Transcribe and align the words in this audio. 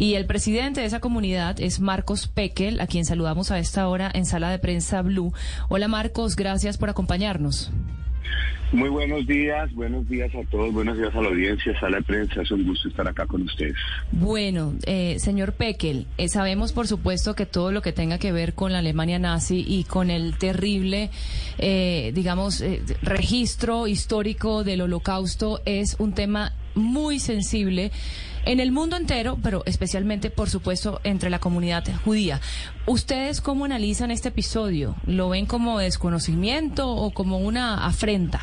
Y 0.00 0.14
el 0.14 0.24
presidente 0.24 0.80
de 0.80 0.86
esa 0.86 1.00
comunidad 1.00 1.60
es 1.60 1.78
Marcos 1.78 2.26
Pekel, 2.26 2.80
a 2.80 2.86
quien 2.86 3.04
saludamos 3.04 3.50
a 3.50 3.58
esta 3.58 3.86
hora 3.86 4.10
en 4.14 4.24
Sala 4.24 4.50
de 4.50 4.58
Prensa 4.58 5.02
Blue. 5.02 5.34
Hola 5.68 5.88
Marcos, 5.88 6.36
gracias 6.36 6.78
por 6.78 6.88
acompañarnos. 6.88 7.70
Muy 8.72 8.88
buenos 8.88 9.26
días, 9.26 9.70
buenos 9.74 10.08
días 10.08 10.34
a 10.34 10.48
todos, 10.48 10.72
buenos 10.72 10.96
días 10.96 11.14
a 11.14 11.20
la 11.20 11.28
audiencia, 11.28 11.78
sala 11.78 11.98
de 11.98 12.04
prensa, 12.04 12.40
es 12.40 12.50
un 12.50 12.64
gusto 12.64 12.88
estar 12.88 13.06
acá 13.06 13.26
con 13.26 13.42
ustedes. 13.42 13.74
Bueno, 14.10 14.72
eh, 14.86 15.18
señor 15.18 15.52
Pekel, 15.52 16.06
eh, 16.16 16.30
sabemos 16.30 16.72
por 16.72 16.86
supuesto 16.86 17.34
que 17.34 17.44
todo 17.44 17.70
lo 17.70 17.82
que 17.82 17.92
tenga 17.92 18.16
que 18.16 18.32
ver 18.32 18.54
con 18.54 18.72
la 18.72 18.78
Alemania 18.78 19.18
nazi 19.18 19.66
y 19.68 19.84
con 19.84 20.08
el 20.08 20.38
terrible, 20.38 21.10
eh, 21.58 22.12
digamos, 22.14 22.62
eh, 22.62 22.80
registro 23.02 23.86
histórico 23.86 24.64
del 24.64 24.80
holocausto 24.80 25.60
es 25.66 25.96
un 25.98 26.14
tema 26.14 26.54
muy 26.74 27.18
sensible 27.18 27.90
en 28.44 28.60
el 28.60 28.72
mundo 28.72 28.96
entero, 28.96 29.38
pero 29.42 29.62
especialmente, 29.66 30.30
por 30.30 30.48
supuesto, 30.48 31.00
entre 31.04 31.30
la 31.30 31.38
comunidad 31.38 31.84
judía. 32.04 32.40
¿Ustedes 32.86 33.40
cómo 33.40 33.64
analizan 33.64 34.10
este 34.10 34.28
episodio? 34.28 34.96
¿Lo 35.06 35.28
ven 35.28 35.46
como 35.46 35.78
desconocimiento 35.78 36.88
o 36.88 37.12
como 37.12 37.38
una 37.38 37.86
afrenta? 37.86 38.40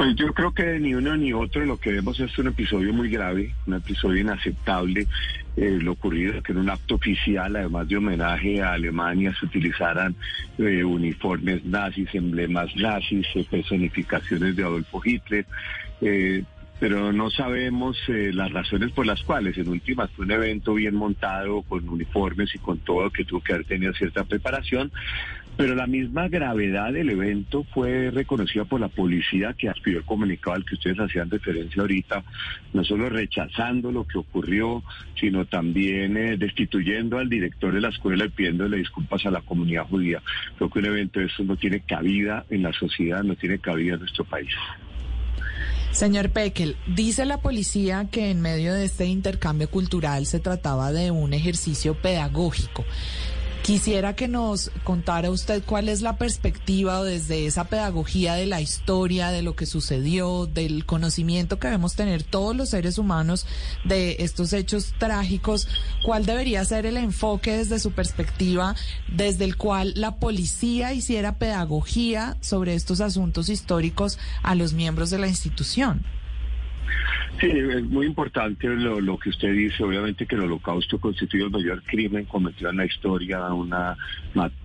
Pues 0.00 0.16
yo 0.16 0.32
creo 0.32 0.54
que 0.54 0.80
ni 0.80 0.94
uno 0.94 1.14
ni 1.14 1.34
otro 1.34 1.62
lo 1.66 1.78
que 1.78 1.92
vemos 1.92 2.18
es 2.20 2.38
un 2.38 2.46
episodio 2.46 2.90
muy 2.90 3.10
grave, 3.10 3.54
un 3.66 3.74
episodio 3.74 4.22
inaceptable. 4.22 5.06
Eh, 5.58 5.78
lo 5.82 5.92
ocurrido 5.92 6.42
que 6.42 6.52
en 6.52 6.58
un 6.58 6.70
acto 6.70 6.94
oficial, 6.94 7.54
además 7.54 7.86
de 7.86 7.98
homenaje 7.98 8.62
a 8.62 8.72
Alemania, 8.72 9.34
se 9.38 9.44
utilizaran 9.44 10.16
eh, 10.56 10.82
uniformes 10.82 11.66
nazis, 11.66 12.08
emblemas 12.14 12.74
nazis, 12.76 13.26
eh, 13.34 13.44
personificaciones 13.50 14.56
de 14.56 14.62
Adolfo 14.62 15.02
Hitler. 15.04 15.44
Eh, 16.00 16.44
pero 16.80 17.12
no 17.12 17.28
sabemos 17.30 17.98
eh, 18.08 18.30
las 18.32 18.50
razones 18.50 18.90
por 18.92 19.06
las 19.06 19.22
cuales. 19.22 19.56
En 19.58 19.68
últimas 19.68 20.10
fue 20.12 20.24
un 20.24 20.32
evento 20.32 20.72
bien 20.74 20.94
montado, 20.94 21.60
con 21.62 21.86
uniformes 21.86 22.54
y 22.54 22.58
con 22.58 22.78
todo, 22.78 23.10
que 23.10 23.26
tuvo 23.26 23.42
que 23.42 23.52
haber 23.52 23.66
tenido 23.66 23.92
cierta 23.92 24.24
preparación. 24.24 24.90
Pero 25.58 25.74
la 25.74 25.86
misma 25.86 26.28
gravedad 26.28 26.90
del 26.90 27.10
evento 27.10 27.64
fue 27.64 28.10
reconocida 28.10 28.64
por 28.64 28.80
la 28.80 28.88
policía 28.88 29.52
que 29.52 29.68
aspiró 29.68 29.98
el 29.98 30.06
comunicado 30.06 30.56
al 30.56 30.64
que 30.64 30.74
ustedes 30.74 30.98
hacían 30.98 31.28
referencia 31.28 31.82
ahorita, 31.82 32.24
no 32.72 32.82
solo 32.82 33.10
rechazando 33.10 33.92
lo 33.92 34.06
que 34.06 34.16
ocurrió, 34.16 34.82
sino 35.20 35.44
también 35.44 36.16
eh, 36.16 36.38
destituyendo 36.38 37.18
al 37.18 37.28
director 37.28 37.74
de 37.74 37.82
la 37.82 37.90
escuela 37.90 38.24
y 38.24 38.30
pidiéndole 38.30 38.78
disculpas 38.78 39.26
a 39.26 39.30
la 39.30 39.42
comunidad 39.42 39.84
judía. 39.84 40.22
Creo 40.56 40.70
que 40.70 40.78
un 40.78 40.86
evento 40.86 41.20
de 41.20 41.26
eso 41.26 41.44
no 41.44 41.56
tiene 41.56 41.80
cabida 41.80 42.46
en 42.48 42.62
la 42.62 42.72
sociedad, 42.72 43.22
no 43.22 43.36
tiene 43.36 43.58
cabida 43.58 43.94
en 43.94 44.00
nuestro 44.00 44.24
país. 44.24 44.54
Señor 45.92 46.30
Pekel, 46.30 46.76
dice 46.86 47.26
la 47.26 47.38
policía 47.38 48.06
que 48.10 48.30
en 48.30 48.40
medio 48.40 48.72
de 48.72 48.84
este 48.84 49.06
intercambio 49.06 49.68
cultural 49.68 50.24
se 50.24 50.38
trataba 50.38 50.92
de 50.92 51.10
un 51.10 51.34
ejercicio 51.34 52.00
pedagógico. 52.00 52.84
Quisiera 53.70 54.16
que 54.16 54.26
nos 54.26 54.72
contara 54.82 55.30
usted 55.30 55.62
cuál 55.64 55.88
es 55.88 56.02
la 56.02 56.16
perspectiva 56.16 57.04
desde 57.04 57.46
esa 57.46 57.66
pedagogía 57.66 58.34
de 58.34 58.46
la 58.46 58.60
historia, 58.60 59.30
de 59.30 59.42
lo 59.42 59.54
que 59.54 59.64
sucedió, 59.64 60.46
del 60.46 60.86
conocimiento 60.86 61.60
que 61.60 61.68
debemos 61.68 61.94
tener 61.94 62.24
todos 62.24 62.56
los 62.56 62.70
seres 62.70 62.98
humanos 62.98 63.46
de 63.84 64.16
estos 64.18 64.52
hechos 64.54 64.92
trágicos. 64.98 65.68
¿Cuál 66.04 66.26
debería 66.26 66.64
ser 66.64 66.84
el 66.84 66.96
enfoque 66.96 67.58
desde 67.58 67.78
su 67.78 67.92
perspectiva, 67.92 68.74
desde 69.06 69.44
el 69.44 69.56
cual 69.56 69.92
la 69.94 70.16
policía 70.16 70.92
hiciera 70.92 71.38
pedagogía 71.38 72.38
sobre 72.40 72.74
estos 72.74 73.00
asuntos 73.00 73.48
históricos 73.48 74.18
a 74.42 74.56
los 74.56 74.72
miembros 74.72 75.10
de 75.10 75.18
la 75.18 75.28
institución? 75.28 76.04
Sí, 77.38 77.46
es 77.46 77.84
muy 77.84 78.06
importante 78.06 78.68
lo, 78.68 79.18
que 79.18 79.30
usted 79.30 79.52
dice. 79.52 79.82
Obviamente 79.82 80.26
que 80.26 80.34
el 80.34 80.42
holocausto 80.42 80.98
constituye 80.98 81.44
el 81.44 81.50
mayor 81.50 81.82
crimen 81.84 82.26
cometido 82.26 82.70
en 82.70 82.76
la 82.76 82.84
historia, 82.84 83.40
una, 83.54 83.96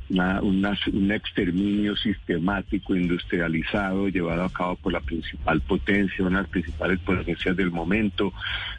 un 0.09 1.11
exterminio 1.11 1.95
sistemático, 1.95 2.93
industrializado, 2.93 4.09
llevado 4.09 4.43
a 4.43 4.51
cabo 4.51 4.75
por 4.75 4.91
la 4.91 4.99
principal 4.99 5.61
potencia, 5.61 6.25
una 6.25 6.39
de 6.39 6.43
las 6.43 6.51
principales 6.51 6.99
potencias 6.99 7.55
del 7.55 7.71
momento, 7.71 8.33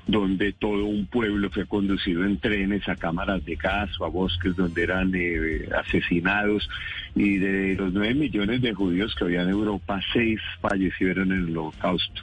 donde 0.07 0.53
todo 0.53 0.85
un 0.85 1.07
pueblo 1.07 1.49
fue 1.49 1.65
conducido 1.65 2.25
en 2.25 2.39
trenes 2.39 2.87
a 2.91 2.97
cámaras 2.97 3.43
de 3.47 3.57
gas 3.57 3.91
o 3.99 4.05
a 4.05 4.09
bosques 4.09 4.57
donde 4.57 4.83
eran 4.83 5.13
eh, 5.15 5.69
asesinados. 5.75 6.69
Y 7.15 7.39
de 7.39 7.75
los 7.77 7.95
nueve 7.95 8.15
millones 8.15 8.61
de 8.61 8.75
judíos 8.75 9.15
que 9.15 9.25
había 9.25 9.43
en 9.43 9.49
Europa, 9.49 10.01
seis 10.13 10.39
fallecieron 10.61 11.33
en 11.33 11.49
el 11.49 11.57
holocausto. 11.57 12.23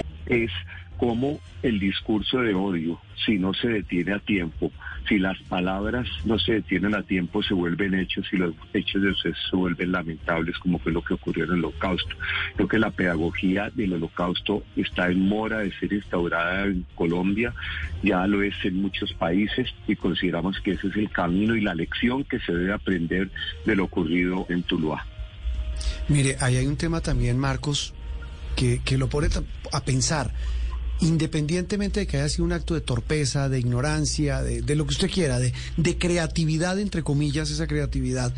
Es 0.25 0.51
como 1.01 1.39
el 1.63 1.79
discurso 1.79 2.41
de 2.41 2.53
odio, 2.53 3.01
si 3.25 3.39
no 3.39 3.55
se 3.55 3.69
detiene 3.69 4.13
a 4.13 4.19
tiempo, 4.19 4.71
si 5.09 5.17
las 5.17 5.35
palabras 5.49 6.07
no 6.25 6.37
se 6.37 6.53
detienen 6.53 6.93
a 6.93 7.01
tiempo, 7.01 7.41
se 7.41 7.55
vuelven 7.55 7.95
hechos 7.95 8.27
y 8.31 8.37
los 8.37 8.53
hechos 8.71 9.01
de 9.01 9.13
suceso 9.15 9.39
se 9.49 9.55
vuelven 9.55 9.91
lamentables, 9.91 10.59
como 10.59 10.77
fue 10.77 10.91
lo 10.91 11.03
que 11.03 11.15
ocurrió 11.15 11.45
en 11.45 11.53
el 11.53 11.65
holocausto. 11.65 12.15
Creo 12.55 12.67
que 12.67 12.77
la 12.77 12.91
pedagogía 12.91 13.71
del 13.71 13.93
holocausto 13.93 14.63
está 14.75 15.09
en 15.09 15.27
mora 15.27 15.59
de 15.59 15.71
ser 15.79 15.91
instaurada 15.91 16.65
en 16.65 16.85
Colombia, 16.93 17.51
ya 18.03 18.27
lo 18.27 18.43
es 18.43 18.53
en 18.63 18.75
muchos 18.75 19.11
países 19.13 19.73
y 19.87 19.95
consideramos 19.95 20.59
que 20.59 20.73
ese 20.73 20.87
es 20.87 20.95
el 20.97 21.09
camino 21.09 21.55
y 21.55 21.61
la 21.61 21.73
lección 21.73 22.23
que 22.25 22.39
se 22.39 22.53
debe 22.53 22.73
aprender 22.73 23.31
de 23.65 23.75
lo 23.75 23.85
ocurrido 23.85 24.45
en 24.49 24.61
Tuluá. 24.61 25.03
Mire, 26.09 26.35
ahí 26.41 26.57
hay 26.57 26.67
un 26.67 26.77
tema 26.77 27.01
también, 27.01 27.39
Marcos, 27.39 27.95
que, 28.55 28.81
que 28.83 28.97
lo 28.97 29.09
pone 29.09 29.29
a 29.71 29.83
pensar 29.83 30.33
independientemente 31.01 32.01
de 32.01 32.07
que 32.07 32.17
haya 32.17 32.29
sido 32.29 32.45
un 32.45 32.53
acto 32.53 32.75
de 32.75 32.81
torpeza, 32.81 33.49
de 33.49 33.59
ignorancia, 33.59 34.43
de, 34.43 34.75
lo 34.75 34.85
que 34.85 34.91
usted 34.91 35.09
quiera, 35.09 35.39
de, 35.39 35.51
de, 35.77 35.97
creatividad, 35.97 36.79
entre 36.79 37.03
comillas, 37.03 37.49
esa 37.49 37.67
creatividad, 37.67 38.33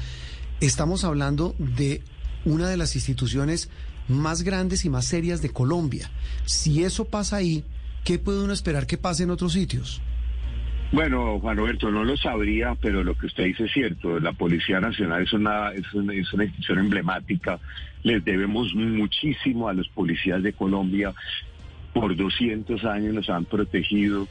estamos 0.62 1.04
hablando 1.04 1.56
de 1.60 2.02
una 2.46 2.70
de 2.70 2.78
las 2.78 2.96
instituciones 2.96 3.70
más 4.08 4.44
grandes 4.44 4.86
y 4.86 4.90
más 4.90 5.06
serias 5.06 5.42
de 5.42 5.50
Colombia. 5.50 6.10
Si 6.46 6.84
eso 6.84 7.06
pasa 7.06 7.38
ahí, 7.38 7.66
¿qué 8.06 8.18
puede 8.18 8.42
uno 8.42 8.54
esperar 8.54 8.88
que 8.88 8.98
pase 8.98 9.24
en 9.24 9.32
otros 9.32 9.54
sitios? 9.54 10.02
Bueno, 10.94 11.40
Juan 11.40 11.58
Roberto, 11.58 11.90
no 11.90 12.04
lo 12.04 12.16
sabría, 12.16 12.76
pero 12.80 13.04
lo 13.04 13.16
que 13.16 13.26
usted 13.26 13.46
dice 13.46 13.66
es 13.66 13.72
cierto. 13.72 14.20
La 14.20 14.32
Policía 14.32 14.80
Nacional 14.80 15.24
es 15.24 15.34
una, 15.34 15.72
es 15.72 15.92
una, 15.96 16.14
institución 16.14 16.78
emblemática. 16.78 17.60
Les 18.04 18.24
debemos 18.24 18.76
muchísimo 18.76 19.68
a 19.68 19.74
los 19.74 19.90
policías 19.90 20.44
de 20.44 20.54
Colombia 20.54 21.12
por 21.94 22.16
200 22.16 22.86
años 22.86 23.14
nos 23.14 23.30
han 23.30 23.46
protegido 23.46 24.28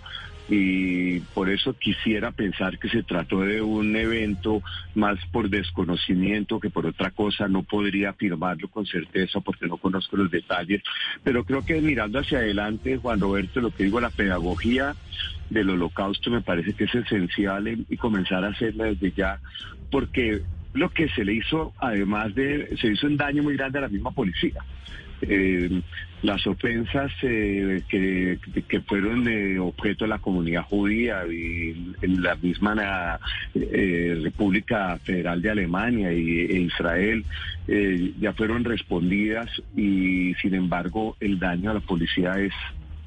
y 0.55 1.21
por 1.33 1.49
eso 1.49 1.73
quisiera 1.73 2.31
pensar 2.31 2.79
que 2.79 2.91
se 2.91 3.03
trató 3.03 3.41
de 3.41 3.63
un 3.63 3.97
evento 3.97 4.63
más 4.95 5.19
por 5.33 5.49
desconocimiento 5.49 6.61
que 6.61 6.69
por 6.69 6.85
otra 6.85 7.11
cosa. 7.11 7.49
No 7.49 7.63
podría 7.63 8.11
afirmarlo 8.11 8.69
con 8.69 8.85
certeza 8.85 9.41
porque 9.41 9.67
no 9.67 9.79
conozco 9.79 10.19
los 10.19 10.31
detalles, 10.31 10.83
pero 11.25 11.45
creo 11.45 11.65
que 11.65 11.81
mirando 11.81 12.19
hacia 12.19 12.41
adelante, 12.41 12.99
Juan 12.99 13.21
Roberto, 13.21 13.63
lo 13.63 13.71
que 13.71 13.85
digo, 13.85 13.99
la 13.99 14.11
pedagogía 14.11 14.95
del 15.49 15.71
holocausto 15.71 16.31
me 16.31 16.43
parece 16.43 16.75
que 16.75 16.85
es 16.85 16.95
esencial 16.95 17.87
y 17.89 17.97
comenzar 17.97 18.45
a 18.45 18.49
hacerla 18.49 18.85
desde 18.85 19.13
ya, 19.13 19.41
porque 19.91 20.43
lo 20.75 20.91
que 20.91 21.09
se 21.09 21.25
le 21.25 21.33
hizo, 21.33 21.73
además 21.79 22.35
de, 22.35 22.77
se 22.79 22.89
hizo 22.89 23.07
un 23.07 23.17
daño 23.17 23.43
muy 23.43 23.57
grande 23.57 23.79
a 23.79 23.83
la 23.83 23.89
misma 23.89 24.11
policía 24.11 24.63
Eh, 25.23 25.83
las 26.23 26.47
ofensas 26.47 27.11
eh, 27.23 27.83
que, 27.89 28.81
fueron 28.87 29.27
objeto 29.59 30.05
de 30.05 30.09
la 30.09 30.19
comunidad 30.19 30.63
judía 30.63 31.25
y 31.27 31.95
en 32.01 32.23
la 32.23 32.37
misma 32.37 33.19
eh, 33.55 34.21
República 34.23 34.99
Federal 34.99 35.43
de 35.43 35.51
Alemania 35.51 36.13
y, 36.13 36.41
e 36.41 36.61
Israel 36.61 37.25
ya 38.21 38.33
fueron 38.35 38.63
respondidas 38.63 39.51
y 39.77 40.35
sin 40.41 40.55
embargo 40.55 41.17
el 41.19 41.41
daño 41.41 41.71
a 41.71 41.75
la 41.75 41.81
policía 41.81 42.35
es 42.39 42.53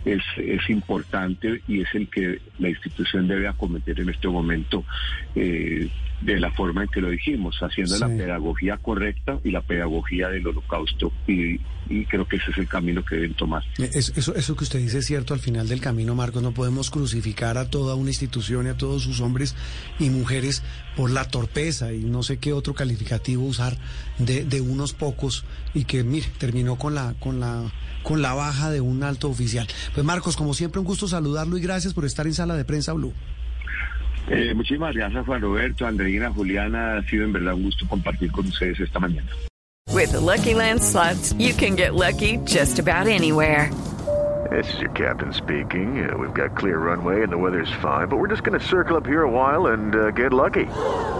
es, 0.05 0.69
importante 0.69 1.61
y 1.67 1.81
es 1.81 1.95
el 1.95 2.07
que 2.09 2.39
la 2.59 2.69
institución 2.69 3.27
debe 3.27 3.47
acometer 3.47 3.99
en 3.99 4.09
este 4.09 4.27
momento 4.27 4.83
de 6.25 6.39
la 6.39 6.51
forma 6.51 6.83
en 6.83 6.89
que 6.89 7.01
lo 7.01 7.09
dijimos, 7.09 7.57
haciendo 7.61 7.97
la 7.99 8.07
pedagogía 8.07 8.77
correcta 8.77 9.39
y 9.43 9.51
la 9.51 9.61
pedagogía 9.61 10.29
del 10.29 10.47
holocausto. 10.47 11.11
Y, 11.27 11.59
creo 12.09 12.27
que 12.27 12.37
ese 12.37 12.49
es 12.49 12.57
el 12.57 12.67
camino 12.67 13.05
que 13.05 13.15
deben 13.15 13.35
tomar. 13.35 13.61
Eh, 13.77 13.91
eso, 13.93 14.33
eso 14.33 14.55
que 14.55 14.63
usted 14.63 14.79
dice 14.79 14.97
es 14.97 15.05
cierto 15.05 15.35
al 15.35 15.39
final 15.39 15.67
del 15.67 15.81
camino, 15.81 16.15
Marcos. 16.15 16.41
No 16.41 16.51
podemos 16.51 16.89
crucificar 16.89 17.59
a 17.59 17.69
toda 17.69 17.93
una 17.93 18.09
institución 18.09 18.65
y 18.65 18.69
a 18.69 18.77
todos 18.77 19.03
sus 19.03 19.21
hombres 19.21 19.55
y 19.99 20.09
mujeres 20.09 20.63
por 20.95 21.11
la 21.11 21.25
torpeza 21.25 21.93
y 21.93 21.99
no 21.99 22.23
sé 22.23 22.37
qué 22.37 22.53
otro 22.53 22.73
calificativo 22.73 23.45
usar 23.45 23.77
de, 24.17 24.45
de 24.45 24.61
unos 24.61 24.93
pocos 24.93 25.45
y 25.75 25.83
que, 25.83 26.03
mire, 26.03 26.27
terminó 26.39 26.75
con 26.77 26.95
la, 26.95 27.13
con 27.19 27.39
la 27.39 27.71
con 28.05 28.21
la 28.21 28.35
baja 28.35 28.69
de 28.69 28.81
un 28.81 29.01
alto 29.01 29.29
oficial. 29.29 29.67
Pues 29.95 30.05
Marcos, 30.05 30.37
como 30.37 30.53
siempre, 30.53 30.79
un 30.79 30.85
gusto 30.85 31.07
saludarlo 31.07 31.57
y 31.57 31.61
gracias 31.61 31.93
por 31.95 32.05
estar 32.05 32.27
en 32.27 32.35
Sala 32.35 32.55
de 32.55 32.63
Prensa 32.63 32.93
Blue. 32.93 33.13
Eh, 34.27 34.53
muchísimas 34.55 34.95
gracias, 34.95 35.25
Juan 35.25 35.41
Roberto, 35.41 35.85
Andreina, 35.85 36.31
Juliana. 36.33 36.97
Ha 36.97 37.03
sido 37.03 37.25
en 37.25 37.33
verdad 37.33 37.53
un 37.53 37.63
gusto 37.63 37.87
compartir 37.87 38.31
con 38.31 38.45
ustedes 38.47 38.79
esta 38.79 38.99
mañana. 38.99 39.29
With 39.93 40.11
the 40.11 40.19
Lucky 40.19 40.53
Land 40.53 40.81
slots, 40.81 41.33
you 41.37 41.53
can 41.53 41.75
get 41.75 41.93
lucky 41.93 42.37
just 42.43 42.79
about 42.79 43.07
anywhere. 43.07 43.71
This 44.51 44.71
is 44.73 44.79
your 44.79 44.91
captain 44.91 45.33
speaking. 45.33 46.07
Uh, 46.07 46.17
we've 46.17 46.33
got 46.33 46.55
clear 46.55 46.77
runway 46.77 47.23
and 47.23 47.31
the 47.31 47.37
weather's 47.37 47.71
fine, 47.81 48.07
but 48.07 48.17
we're 48.17 48.27
just 48.27 48.43
going 48.43 48.59
to 48.59 48.65
circle 48.65 48.95
up 48.95 49.05
here 49.05 49.23
a 49.23 49.29
while 49.29 49.67
and 49.67 49.95
uh, 49.95 50.11
get 50.11 50.33
lucky. 50.33 50.65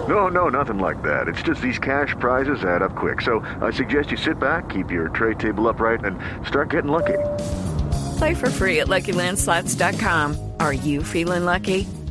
No, 0.07 0.27
no, 0.27 0.49
nothing 0.49 0.77
like 0.77 1.01
that. 1.03 1.27
It's 1.27 1.41
just 1.41 1.61
these 1.61 1.79
cash 1.79 2.13
prizes 2.19 2.63
add 2.63 2.81
up 2.81 2.95
quick. 2.95 3.21
So 3.21 3.39
I 3.61 3.71
suggest 3.71 4.11
you 4.11 4.17
sit 4.17 4.39
back, 4.39 4.69
keep 4.69 4.91
your 4.91 5.09
tray 5.09 5.33
table 5.33 5.67
upright, 5.67 6.03
and 6.05 6.19
start 6.45 6.69
getting 6.69 6.91
lucky. 6.91 7.17
Play 8.17 8.35
for 8.35 8.49
free 8.49 8.81
at 8.81 8.87
LuckyLandSlots.com. 8.87 10.51
Are 10.59 10.73
you 10.73 11.01
feeling 11.03 11.45
lucky? 11.45 11.87